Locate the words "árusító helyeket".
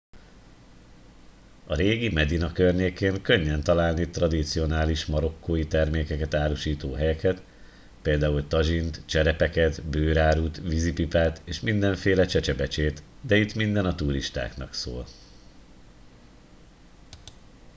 6.33-7.43